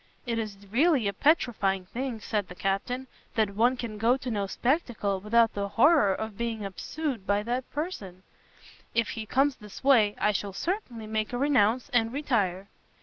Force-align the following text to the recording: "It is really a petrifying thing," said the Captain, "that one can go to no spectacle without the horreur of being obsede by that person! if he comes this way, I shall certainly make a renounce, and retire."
"It 0.25 0.39
is 0.39 0.57
really 0.71 1.07
a 1.07 1.13
petrifying 1.13 1.85
thing," 1.85 2.21
said 2.21 2.47
the 2.47 2.55
Captain, 2.55 3.05
"that 3.35 3.53
one 3.55 3.77
can 3.77 3.99
go 3.99 4.17
to 4.17 4.31
no 4.31 4.47
spectacle 4.47 5.19
without 5.19 5.53
the 5.53 5.67
horreur 5.69 6.13
of 6.15 6.39
being 6.39 6.65
obsede 6.65 7.27
by 7.27 7.43
that 7.43 7.69
person! 7.71 8.23
if 8.95 9.09
he 9.09 9.27
comes 9.27 9.57
this 9.57 9.83
way, 9.83 10.15
I 10.19 10.31
shall 10.31 10.53
certainly 10.53 11.05
make 11.05 11.33
a 11.33 11.37
renounce, 11.37 11.89
and 11.89 12.11
retire." 12.11 12.67